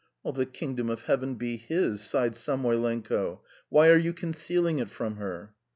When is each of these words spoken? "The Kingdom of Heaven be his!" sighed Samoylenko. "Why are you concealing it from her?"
"The 0.25 0.47
Kingdom 0.47 0.89
of 0.89 1.03
Heaven 1.03 1.35
be 1.35 1.57
his!" 1.57 2.01
sighed 2.01 2.35
Samoylenko. 2.35 3.41
"Why 3.69 3.89
are 3.89 3.97
you 3.97 4.13
concealing 4.13 4.79
it 4.79 4.89
from 4.89 5.17
her?" 5.17 5.53